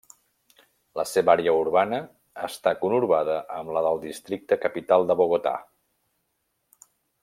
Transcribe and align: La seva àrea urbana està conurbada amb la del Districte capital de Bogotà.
La 0.99 1.03
seva 1.09 1.31
àrea 1.33 1.53
urbana 1.65 1.99
està 2.49 2.75
conurbada 2.85 3.37
amb 3.59 3.77
la 3.77 3.87
del 3.91 4.03
Districte 4.09 4.61
capital 4.67 5.09
de 5.13 5.21
Bogotà. 5.25 5.57